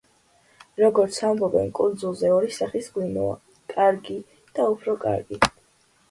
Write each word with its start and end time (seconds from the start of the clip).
როგორც 0.83 1.17
ამბობენ 1.25 1.67
კუნძულზე 1.79 2.31
ორი 2.35 2.49
სახის 2.55 2.87
ღვინოა: 2.95 3.35
კარგი 3.73 4.17
და 4.55 4.65
უფრო 4.71 4.97
კარგი. 5.05 5.39